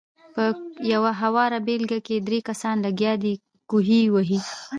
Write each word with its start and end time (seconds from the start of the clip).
پۀ 0.33 0.43
يوه 0.91 1.11
هواره 1.21 1.59
بګله 1.65 1.97
کښې 2.05 2.17
درې 2.27 2.39
کسان 2.49 2.75
لګيا 2.85 3.13
دي 3.23 3.33
کوهے 3.69 4.01
وهي 4.13 4.39